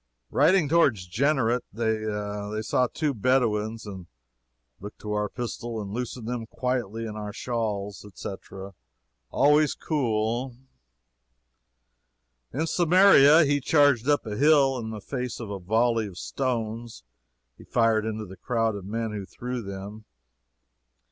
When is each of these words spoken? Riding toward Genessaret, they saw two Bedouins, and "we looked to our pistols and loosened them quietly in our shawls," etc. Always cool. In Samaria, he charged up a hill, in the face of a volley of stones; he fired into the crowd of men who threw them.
Riding 0.31 0.67
toward 0.67 0.95
Genessaret, 0.95 1.61
they 1.71 2.61
saw 2.63 2.87
two 2.87 3.13
Bedouins, 3.13 3.85
and 3.85 4.07
"we 4.79 4.85
looked 4.87 4.97
to 5.01 5.13
our 5.13 5.29
pistols 5.29 5.79
and 5.83 5.93
loosened 5.93 6.27
them 6.27 6.47
quietly 6.47 7.05
in 7.05 7.15
our 7.15 7.31
shawls," 7.31 8.03
etc. 8.03 8.73
Always 9.29 9.75
cool. 9.75 10.55
In 12.51 12.65
Samaria, 12.65 13.45
he 13.45 13.61
charged 13.61 14.09
up 14.09 14.25
a 14.25 14.35
hill, 14.37 14.79
in 14.79 14.89
the 14.89 15.01
face 15.01 15.39
of 15.39 15.51
a 15.51 15.59
volley 15.59 16.07
of 16.07 16.17
stones; 16.17 17.03
he 17.55 17.63
fired 17.63 18.03
into 18.03 18.25
the 18.25 18.37
crowd 18.37 18.73
of 18.75 18.85
men 18.87 19.11
who 19.11 19.27
threw 19.27 19.61
them. 19.61 20.05